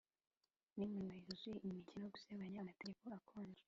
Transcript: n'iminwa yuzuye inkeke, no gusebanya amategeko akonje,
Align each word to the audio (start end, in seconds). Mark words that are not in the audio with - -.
n'iminwa 0.75 1.15
yuzuye 1.23 1.57
inkeke, 1.65 1.95
no 2.01 2.07
gusebanya 2.13 2.57
amategeko 2.59 3.03
akonje, 3.17 3.59